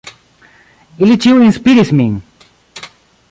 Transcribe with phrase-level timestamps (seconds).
[1.07, 2.17] Ili ĉiuj inspiris min.